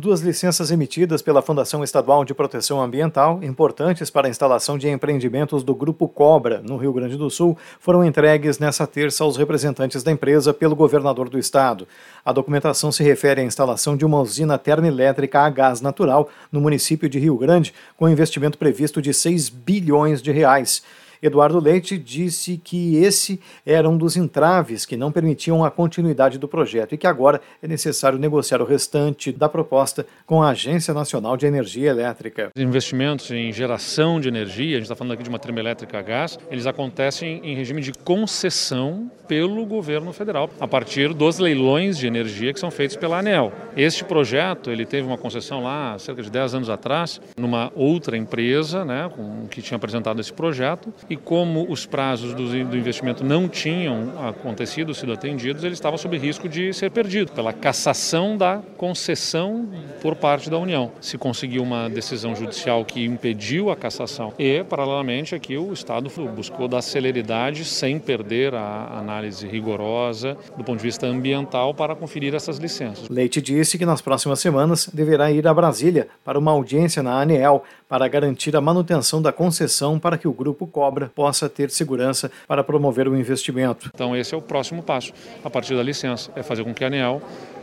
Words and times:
Duas 0.00 0.20
licenças 0.20 0.70
emitidas 0.70 1.22
pela 1.22 1.42
Fundação 1.42 1.82
Estadual 1.82 2.24
de 2.24 2.32
Proteção 2.32 2.80
Ambiental, 2.80 3.42
importantes 3.42 4.08
para 4.08 4.28
a 4.28 4.30
instalação 4.30 4.78
de 4.78 4.88
empreendimentos 4.88 5.64
do 5.64 5.74
Grupo 5.74 6.06
Cobra, 6.06 6.62
no 6.62 6.76
Rio 6.76 6.92
Grande 6.92 7.16
do 7.16 7.28
Sul, 7.28 7.58
foram 7.80 8.04
entregues 8.04 8.60
nesta 8.60 8.86
terça 8.86 9.24
aos 9.24 9.36
representantes 9.36 10.04
da 10.04 10.12
empresa 10.12 10.54
pelo 10.54 10.76
governador 10.76 11.28
do 11.28 11.36
estado. 11.36 11.88
A 12.24 12.30
documentação 12.32 12.92
se 12.92 13.02
refere 13.02 13.40
à 13.40 13.44
instalação 13.44 13.96
de 13.96 14.06
uma 14.06 14.20
usina 14.20 14.56
termoelétrica 14.56 15.40
a 15.40 15.50
gás 15.50 15.80
natural 15.80 16.28
no 16.52 16.60
município 16.60 17.08
de 17.08 17.18
Rio 17.18 17.36
Grande, 17.36 17.74
com 17.96 18.08
investimento 18.08 18.56
previsto 18.56 19.02
de 19.02 19.12
6 19.12 19.48
bilhões 19.48 20.22
de 20.22 20.30
reais. 20.30 20.80
Eduardo 21.22 21.58
Leite 21.58 21.98
disse 21.98 22.58
que 22.58 22.96
esse 22.96 23.40
era 23.66 23.88
um 23.88 23.96
dos 23.96 24.16
entraves 24.16 24.86
que 24.86 24.96
não 24.96 25.10
permitiam 25.10 25.64
a 25.64 25.70
continuidade 25.70 26.38
do 26.38 26.48
projeto 26.48 26.94
e 26.94 26.98
que 26.98 27.06
agora 27.06 27.40
é 27.62 27.68
necessário 27.68 28.18
negociar 28.18 28.60
o 28.60 28.64
restante 28.64 29.32
da 29.32 29.48
proposta 29.48 30.06
com 30.26 30.42
a 30.42 30.50
Agência 30.50 30.94
Nacional 30.94 31.36
de 31.36 31.46
Energia 31.46 31.90
Elétrica. 31.90 32.50
Investimentos 32.56 33.30
em 33.30 33.52
geração 33.52 34.20
de 34.20 34.28
energia, 34.28 34.76
a 34.76 34.78
gente 34.78 34.82
está 34.82 34.96
falando 34.96 35.12
aqui 35.12 35.22
de 35.22 35.28
uma 35.28 35.38
termoelétrica 35.38 35.98
a 35.98 36.02
gás, 36.02 36.38
eles 36.50 36.66
acontecem 36.66 37.40
em 37.42 37.54
regime 37.54 37.80
de 37.80 37.92
concessão 37.92 39.10
pelo 39.26 39.66
governo 39.66 40.12
federal, 40.12 40.48
a 40.58 40.66
partir 40.66 41.12
dos 41.12 41.38
leilões 41.38 41.98
de 41.98 42.06
energia 42.06 42.52
que 42.52 42.58
são 42.58 42.70
feitos 42.70 42.96
pela 42.96 43.18
ANEL. 43.18 43.52
Este 43.76 44.04
projeto 44.04 44.70
ele 44.70 44.86
teve 44.86 45.06
uma 45.06 45.18
concessão 45.18 45.62
lá 45.62 45.98
cerca 45.98 46.22
de 46.22 46.30
10 46.30 46.54
anos 46.54 46.70
atrás, 46.70 47.20
numa 47.36 47.70
outra 47.74 48.16
empresa 48.16 48.84
né, 48.84 49.10
que 49.50 49.60
tinha 49.60 49.76
apresentado 49.76 50.20
esse 50.20 50.32
projeto, 50.32 50.92
e 51.08 51.16
como 51.16 51.70
os 51.70 51.86
prazos 51.86 52.34
do, 52.34 52.46
do 52.64 52.76
investimento 52.76 53.24
não 53.24 53.48
tinham 53.48 54.12
acontecido, 54.28 54.94
sido 54.94 55.12
atendidos, 55.12 55.64
ele 55.64 55.74
estava 55.74 55.96
sob 55.96 56.16
risco 56.16 56.48
de 56.48 56.72
ser 56.72 56.90
perdido 56.90 57.32
pela 57.32 57.52
cassação 57.52 58.36
da 58.36 58.60
concessão 58.76 59.68
por 60.00 60.14
parte 60.14 60.50
da 60.50 60.58
União. 60.58 60.92
Se 61.00 61.16
conseguiu 61.16 61.62
uma 61.62 61.88
decisão 61.88 62.34
judicial 62.34 62.84
que 62.84 63.04
impediu 63.04 63.70
a 63.70 63.76
cassação 63.76 64.32
e, 64.38 64.62
paralelamente, 64.64 65.34
aqui 65.34 65.56
o 65.56 65.72
Estado 65.72 66.10
buscou 66.34 66.68
dar 66.68 66.82
celeridade 66.82 67.64
sem 67.64 67.98
perder 67.98 68.54
a 68.54 68.98
análise 68.98 69.46
rigorosa 69.46 70.36
do 70.56 70.64
ponto 70.64 70.78
de 70.78 70.84
vista 70.84 71.06
ambiental 71.06 71.74
para 71.74 71.94
conferir 71.94 72.34
essas 72.34 72.58
licenças. 72.58 73.08
Leite 73.08 73.40
disse 73.40 73.78
que 73.78 73.86
nas 73.86 74.00
próximas 74.00 74.40
semanas 74.40 74.88
deverá 74.92 75.30
ir 75.30 75.46
a 75.46 75.54
Brasília 75.54 76.08
para 76.24 76.38
uma 76.38 76.50
audiência 76.50 77.02
na 77.02 77.20
ANEEL 77.20 77.62
para 77.88 78.06
garantir 78.06 78.54
a 78.54 78.60
manutenção 78.60 79.22
da 79.22 79.32
concessão 79.32 79.98
para 79.98 80.18
que 80.18 80.28
o 80.28 80.32
grupo 80.32 80.66
Cobra 80.98 81.10
possa 81.14 81.48
ter 81.48 81.70
segurança 81.70 82.30
para 82.46 82.64
promover 82.64 83.06
o 83.06 83.16
investimento. 83.16 83.88
Então 83.94 84.16
esse 84.16 84.34
é 84.34 84.36
o 84.36 84.42
próximo 84.42 84.82
passo, 84.82 85.12
a 85.44 85.50
partir 85.50 85.76
da 85.76 85.82
licença, 85.82 86.32
é 86.34 86.42
fazer 86.42 86.64
com 86.64 86.74
que 86.74 86.82
a 86.82 86.88
ANEEL 86.88 87.22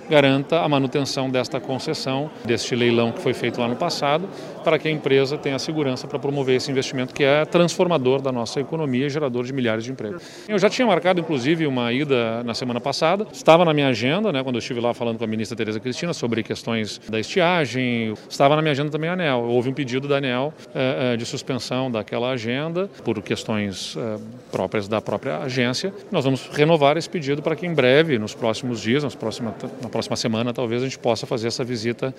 garanta 0.09 0.61
a 0.61 0.69
manutenção 0.69 1.29
desta 1.29 1.59
concessão, 1.59 2.29
deste 2.43 2.75
leilão 2.75 3.11
que 3.11 3.21
foi 3.21 3.33
feito 3.33 3.59
lá 3.59 3.67
no 3.67 3.75
passado, 3.75 4.27
para 4.63 4.79
que 4.79 4.87
a 4.87 4.91
empresa 4.91 5.37
tenha 5.37 5.59
segurança 5.59 6.07
para 6.07 6.17
promover 6.17 6.55
esse 6.55 6.71
investimento 6.71 7.13
que 7.13 7.23
é 7.23 7.45
transformador 7.45 8.21
da 8.21 8.31
nossa 8.31 8.59
economia 8.59 9.05
e 9.05 9.09
gerador 9.09 9.43
de 9.45 9.53
milhares 9.53 9.83
de 9.83 9.91
empregos. 9.91 10.23
Eu 10.47 10.57
já 10.57 10.69
tinha 10.69 10.87
marcado, 10.87 11.19
inclusive, 11.19 11.67
uma 11.67 11.91
ida 11.93 12.43
na 12.43 12.53
semana 12.53 12.79
passada, 12.79 13.27
estava 13.31 13.63
na 13.63 13.73
minha 13.73 13.87
agenda, 13.87 14.31
né, 14.31 14.43
quando 14.43 14.55
eu 14.55 14.59
estive 14.59 14.79
lá 14.79 14.93
falando 14.93 15.17
com 15.17 15.23
a 15.23 15.27
ministra 15.27 15.55
Tereza 15.55 15.79
Cristina 15.79 16.13
sobre 16.13 16.41
questões 16.43 16.99
da 17.07 17.19
estiagem, 17.19 18.13
estava 18.29 18.55
na 18.55 18.61
minha 18.61 18.71
agenda 18.71 18.89
também 18.89 19.09
a 19.09 19.13
ANEL. 19.13 19.43
Houve 19.43 19.69
um 19.69 19.73
pedido 19.73 20.07
da 20.07 20.17
ANEL 20.17 20.53
eh, 20.73 21.13
eh, 21.13 21.17
de 21.17 21.25
suspensão 21.25 21.91
daquela 21.91 22.31
agenda 22.31 22.89
por 23.03 23.21
questões 23.21 23.95
eh, 23.97 24.17
próprias 24.51 24.87
da 24.87 25.01
própria 25.01 25.39
agência. 25.39 25.93
Nós 26.11 26.25
vamos 26.25 26.47
renovar 26.51 26.97
esse 26.97 27.09
pedido 27.09 27.41
para 27.41 27.55
que 27.55 27.65
em 27.65 27.73
breve, 27.73 28.17
nos 28.17 28.33
próximos 28.33 28.81
dias, 28.81 29.03
nas 29.03 29.15
próximas, 29.15 29.53
na 29.81 29.89
próxima 29.95 30.17
semana, 30.17 30.53
talvez 30.53 30.81
a 30.81 30.85
gente 30.85 30.99
possa 30.99 31.25
fazer 31.25 31.47
essa 31.47 31.63
visita 31.63 32.13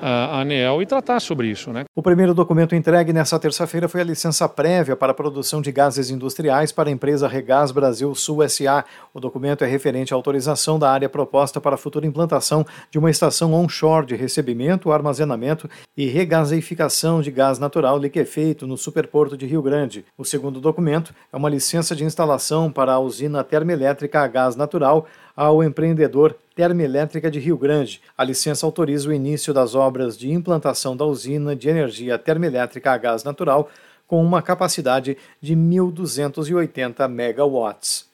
à 0.00 0.42
ANEEL 0.42 0.80
e 0.80 0.86
tratar 0.86 1.18
sobre 1.18 1.48
isso. 1.48 1.72
Né? 1.72 1.82
O 1.92 2.00
primeiro 2.00 2.32
documento 2.32 2.76
entregue 2.76 3.12
nesta 3.12 3.36
terça-feira 3.36 3.88
foi 3.88 4.00
a 4.00 4.04
licença 4.04 4.48
prévia 4.48 4.94
para 4.94 5.10
a 5.10 5.14
produção 5.14 5.60
de 5.60 5.72
gases 5.72 6.08
industriais 6.08 6.70
para 6.70 6.88
a 6.88 6.92
empresa 6.92 7.26
Regás 7.26 7.72
Brasil 7.72 8.14
Sul 8.14 8.48
SA. 8.48 8.84
O 9.12 9.18
documento 9.18 9.64
é 9.64 9.66
referente 9.66 10.14
à 10.14 10.16
autorização 10.16 10.78
da 10.78 10.88
área 10.88 11.08
proposta 11.08 11.60
para 11.60 11.74
a 11.74 11.78
futura 11.78 12.06
implantação 12.06 12.64
de 12.92 12.98
uma 12.98 13.10
estação 13.10 13.52
onshore 13.54 14.06
de 14.06 14.14
recebimento, 14.14 14.92
armazenamento 14.92 15.68
e 15.96 16.06
regaseificação 16.06 17.20
de 17.20 17.32
gás 17.32 17.58
natural 17.58 17.98
liquefeito 17.98 18.68
no 18.68 18.76
superporto 18.76 19.36
de 19.36 19.46
Rio 19.46 19.62
Grande. 19.62 20.04
O 20.16 20.24
segundo 20.24 20.60
documento 20.60 21.12
é 21.32 21.36
uma 21.36 21.50
licença 21.50 21.96
de 21.96 22.04
instalação 22.04 22.70
para 22.70 22.92
a 22.92 23.00
usina 23.00 23.42
termoelétrica 23.42 24.20
a 24.20 24.28
gás 24.28 24.54
natural 24.54 25.08
ao 25.36 25.64
empreendedor 25.64 26.36
Termoelétrica 26.56 27.30
de 27.30 27.38
Rio 27.38 27.58
Grande. 27.58 28.00
A 28.16 28.24
licença 28.24 28.64
autoriza 28.64 29.10
o 29.10 29.12
início 29.12 29.52
das 29.52 29.74
obras 29.74 30.16
de 30.16 30.32
implantação 30.32 30.96
da 30.96 31.04
usina 31.04 31.54
de 31.54 31.68
energia 31.68 32.18
termoelétrica 32.18 32.92
a 32.92 32.96
gás 32.96 33.22
natural 33.22 33.68
com 34.06 34.24
uma 34.24 34.40
capacidade 34.40 35.18
de 35.38 35.54
1.280 35.54 37.06
megawatts. 37.08 38.06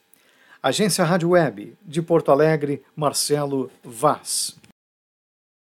Agência 0.61 1.05
Rádio 1.05 1.29
Web, 1.29 1.73
de 1.85 2.01
Porto 2.01 2.33
Alegre, 2.33 2.83
Marcelo 2.93 3.71
Vaz. 3.81 4.57